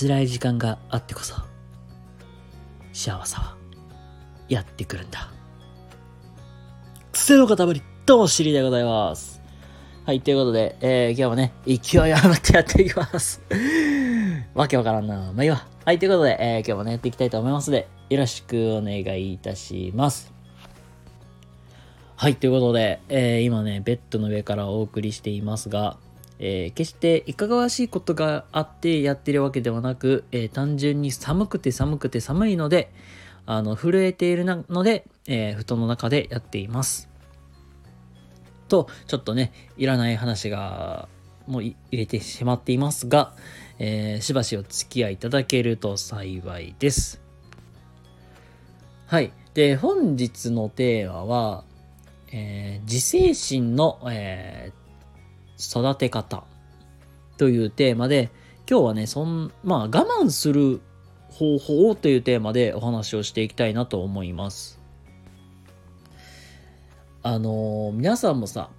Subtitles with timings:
[0.00, 1.34] 辛い時間があってこそ、
[2.90, 3.54] 幸せは
[4.48, 5.30] やってくるんだ。
[7.12, 9.42] 癖の塊、どうも、シリでございます。
[10.06, 13.42] はい、ということで、えー、今日もね、勢い余ってやっていきます。
[14.54, 15.32] わけわからんな。
[15.34, 15.66] まあいいわ。
[15.84, 20.32] はい、ということで、えー、今日もね、やっていきたいと思いますので、よろしくお願いいたします。
[22.16, 25.98] はい、ということで、えー、今ね、ベッドの上からお送りしていますが、
[26.42, 32.90] えー、決していかがわしいことがあってやってるわけではなく、えー、単純に寒くて寒くて寒いので、
[33.44, 37.10] あの、震えているので、えー、布団の中でやっています。
[38.68, 41.08] と、ちょっとね、いらない話が、
[41.46, 43.34] もう入れてしまっていますが、
[43.78, 47.20] えー、しばしお付き合いいただけると幸いです。
[49.06, 49.32] はい。
[49.52, 51.64] で、本日のテーマは、
[52.32, 54.72] えー、自制心の、え
[55.60, 56.44] 育て方
[57.36, 58.30] というテーマで、
[58.68, 60.80] 今日はね、そん、まあ我慢する
[61.30, 64.80] 方法というテーマでお話をしていきたいなと思います。
[67.22, 68.70] あのー、皆さんもさ、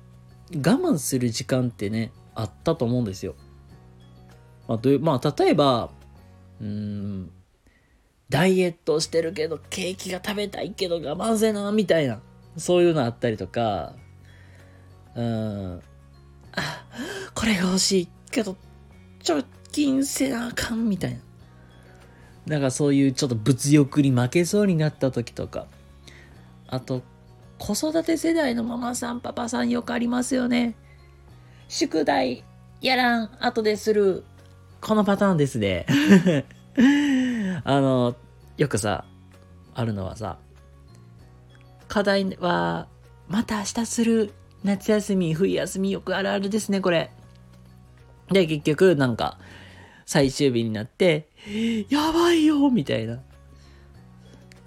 [0.54, 3.36] 我慢する時間ってね、あったと思うんですよ。
[4.68, 5.92] まあ、どうまあ、例えば、
[6.60, 7.32] うん、
[8.30, 12.22] ダイエットしてるけど、ケーキが食べたいけど我慢せな、みたいな、
[12.58, 13.94] そういうのあったりとか、
[15.16, 15.82] うん、
[16.56, 16.86] あ、
[17.34, 18.58] これが欲しいけど、
[19.24, 21.20] 貯金せなあかんみたいな。
[22.46, 25.68] なんかそういうちょっと物欲に負けそうになった時とか。
[26.68, 27.04] あと、
[27.58, 30.76] 子育て世代のママさん、パパさんよくありますよね。
[31.68, 32.44] 宿題
[32.82, 34.24] やらん、後でする。
[34.82, 35.86] このパターンですね。
[37.64, 38.16] あの、
[38.58, 39.06] よくさ、
[39.76, 40.40] あるのはさ、
[41.88, 42.88] 課題は、
[43.28, 47.12] また明日する夏休み、冬休みよくあるあるですね、これ。
[48.30, 49.40] で、結局、なんか、
[50.06, 51.30] 最終日になって、
[51.90, 53.20] やばいよみたいな。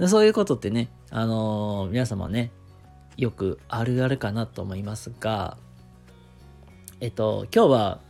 [0.08, 2.50] そういうことってね、あのー、皆様ね、
[3.16, 5.56] よくあるあるかなと思いますが、
[7.00, 8.00] えっと、今日は、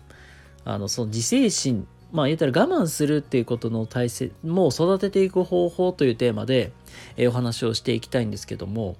[0.64, 6.72] あの、その自制心、まあ言ったら我慢するっていうことの体制もう育てていく方法というテーマで、
[7.16, 8.96] え、お話をしていきたいんですけども、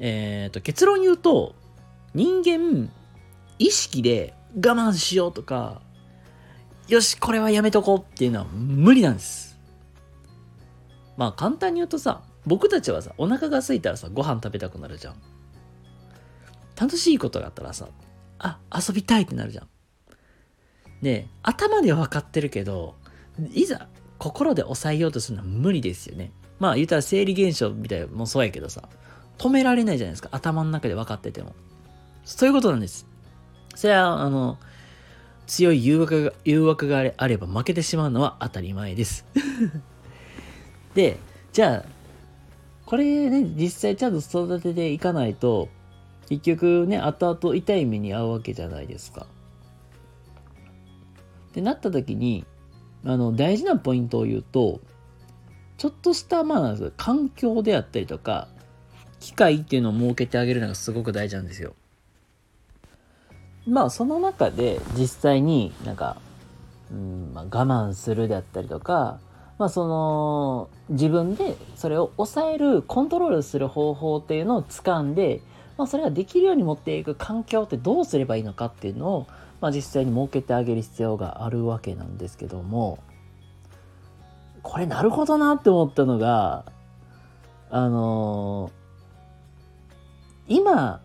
[0.00, 1.54] えっ、ー、と、結論言うと、
[2.14, 2.90] 人間、
[3.58, 5.80] 意識で我慢しようとか、
[6.88, 9.58] よし、これはやめとこうっていうのは無理なんです。
[11.16, 15.14] まあ簡単に言うとさ、僕たちはさ、お腹が空いたらさ、ご飯食べたくなるじゃん。
[16.78, 17.88] 楽しいことがあったらさ、
[18.38, 19.68] あ、遊びたいってなるじゃん。
[21.02, 22.94] で、頭では分かってるけど、
[23.52, 26.32] いざ心で抑えようとするのは無理ですよね。
[26.58, 28.88] まあ言うたら生理現象みたいなもそうやけどさ、
[29.38, 30.28] 止められないじゃないですか。
[30.32, 31.54] 頭の中で分かってても。
[32.24, 33.06] そういうことなんです。
[33.74, 34.58] それは、あの、
[35.46, 39.24] 強い誘惑が、誘惑があれば負けてしまうのは当たり前です。
[40.94, 41.18] で、
[41.52, 41.96] じゃあ、
[42.86, 45.68] これね、実際ちゃんと育てていかないと、
[46.28, 49.26] 結局ね、後々痛い目に遭うわけじゃないですか。
[51.50, 52.44] ってなった時に、
[53.04, 54.80] あの、大事なポイントを言うと、
[55.78, 58.48] ちょっとした、まあ、環境であったりとか、
[59.20, 61.74] 機会っていうのを設けてあげるのがすごく大事なんですよ。
[63.66, 66.16] まあその中で実際になんか、
[66.90, 69.18] うんまあ、我慢するであったりとか、
[69.58, 75.40] まあその自分でそれを抑えるコントロールする方法っていうのを掴んで、
[75.76, 79.26] まあ、それができるように持っていく環境ってどうすればいいのかっていうのを、
[79.60, 82.98] まあ、実際に設けてあげる必要があるわけなんですけども
[84.62, 86.64] これなるほどなって思ったのが
[87.70, 88.70] あの
[90.48, 91.00] 今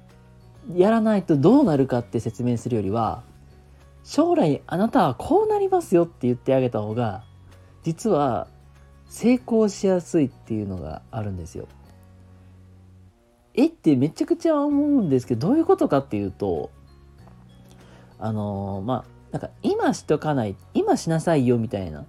[0.75, 3.23] やらないとどうなるかって説明するよりは
[4.03, 7.23] 将来あなたはこうなりますよって言ってあげた方が
[7.83, 8.47] 実は
[9.07, 11.67] 成功しやすいっていうのがあるんですよ。
[13.53, 16.71] えってめちゃくちゃ思うんですけどどういうことかっていうと
[18.17, 22.05] あのー、まあなんか今しとかない今しなさいよみたいな、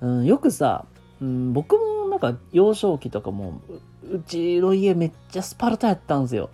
[0.00, 0.86] うん、よくさ、
[1.20, 3.60] うん、僕もなんか幼少期とかも
[4.10, 6.50] うちの家めっちゃスパルタやったんですよ。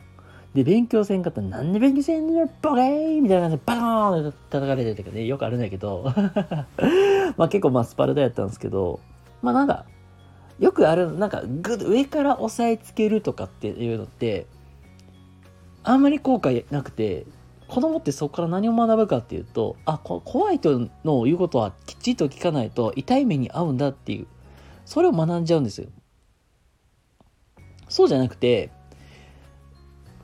[0.54, 6.04] で、勉強せんかったら、なんで勉強せんのよ、ボケーみたいな感じでバーンって叩かれてたけどね、よくあるんだけど、
[7.36, 9.00] まあ結構まあスパルタやったんですけど、
[9.42, 9.84] まあなんか、
[10.60, 14.46] よくある、なんかグ上から押さえつけるとかっていうのって、
[15.82, 17.26] あんまり効果なくて、
[17.66, 24.26] 子供ってそこから何を学ぶかっていうと、あ、怖い人の言うことはきっちっと聞かないと痛い目に遭うんだっていう、
[24.84, 25.88] それを学んじゃうんですよ。
[27.88, 28.70] そうじゃなくて、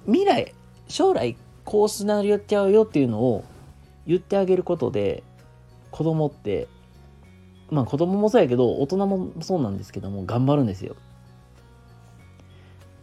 [0.06, 0.54] 未来、
[0.88, 3.44] 将来こうすなりっちゃうよっていうのを
[4.06, 5.22] 言ってあげることで、
[5.90, 6.68] 子供って
[7.70, 10.96] まあ子供もそうやけど大人もそうなんですけども頑張るんですよ。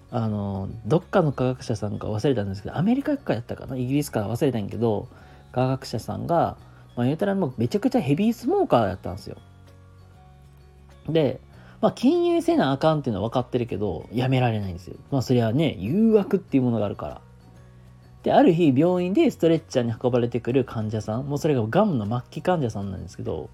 [0.10, 3.76] あのどっかの科学者さんか忘れたんですけどアメリカかやったかな？
[3.76, 5.08] イギリスから忘れたんやけど
[5.52, 6.58] 科学者さんが、
[6.96, 9.38] まあ、言うたらもうめちゃくちゃヘビースモーカーやったんですよ。
[11.10, 11.40] で
[11.82, 14.96] まあ禁煙せなあかんっていうのは分かってるけどやめられないんですよ。
[15.12, 17.22] まあそれはね誘惑っていうものがあるから。
[18.24, 23.50] である日病院でストレッチャーに運ばれてくる患者さんもうそれががんの末期患者さんなんですけど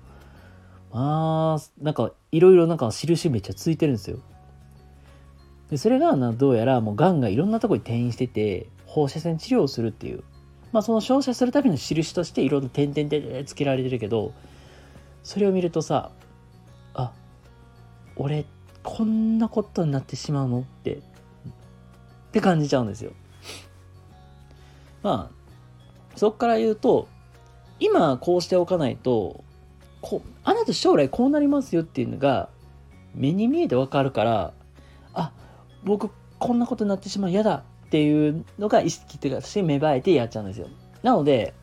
[0.92, 4.20] まあなんかいろいろなんか印めっちゃついてるんですよ。
[5.70, 10.24] でそれがなどうやらもうがんがいろんなとこに転移してて放射線治療をするっていう。
[10.72, 14.34] まあその照射するための印としていろんな点々でつけられてるけど
[15.22, 16.10] それを見るとさ
[18.16, 18.46] 俺
[18.84, 21.00] こんなことになってしまうのってっ
[22.32, 23.12] て感じちゃうんですよ。
[25.02, 27.08] まあそっから言うと
[27.80, 29.44] 今こうしておかないと
[30.02, 32.50] こあなた将来こうなりますよっていうのが
[33.16, 34.54] 目に見えてわかるから
[35.14, 35.32] あ
[35.84, 36.10] 僕
[36.40, 40.68] こんなことになってしまう嫌だっていうのが意識というかして芽生えてやっちゃうんですよ。
[41.04, 41.54] なので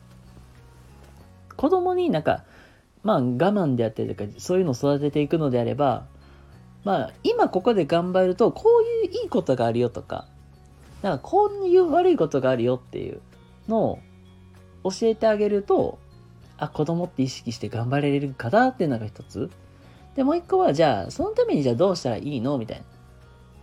[1.55, 2.43] 子供になんか
[3.03, 6.05] まあ我慢であったりとかそういうのを育てていくのであれば
[6.83, 8.63] まあ今ここで頑張るとこ
[9.03, 10.27] ういういいことがあるよとか
[11.01, 13.21] なんかこういう悪いことがあるよっていう
[13.67, 13.99] のを
[14.83, 15.99] 教えてあげると
[16.57, 19.49] あ子供って意識して頑張れるかなっていうのが一つ。
[20.15, 22.85] でもう一個はじゃあそのためにじゃあどうしたらいいのみたいな。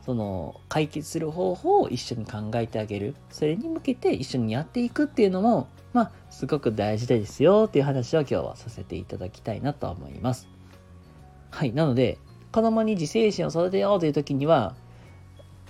[0.05, 3.15] その解決する方法を一緒に考えてあげる。
[3.31, 10.49] それに向けて一緒にやっていくっていうのもまあすごく大事ですよっていう話を今日はさせていただきたいなと思います。
[11.51, 12.19] はいなので
[12.53, 14.75] 子供に自制心を育てようという時には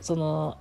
[0.01, 0.59] その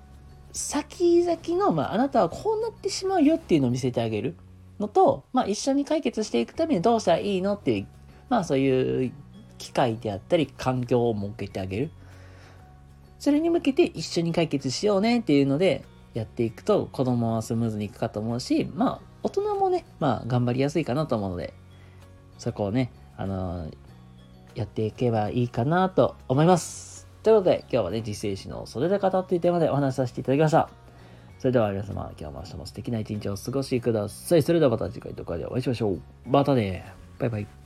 [0.52, 4.36] 先々の、まあ、あなたはこうなってしまうよっていうのを見せてあげる。
[4.80, 7.88] のと、まあ、一緒に解決していくためにどうしたらいいのっていう、
[8.30, 9.12] まあ、そういう
[9.58, 11.92] 機会であったり環境を設けてあげる。
[13.20, 15.84] それに向けて一緒に解決しようねっていうので
[16.14, 21.54] やっていくと子供はスムーズにいくかと思うしまあ大人もねまあ頑張りやすいかなと思うので
[22.38, 23.68] そこをねあの
[24.58, 27.08] やっていけばいいかなと思います。
[27.22, 30.70] ということで今日はね自制心のそれで語っていうテーマでお話しさせていただきました。
[31.38, 34.42] それでは皆様今日も明日も素敵な一日をお過ごしください。
[34.42, 36.02] それではまた次回の動画でお会いしましょう。
[36.26, 36.92] またね。
[37.20, 37.57] バイバイ。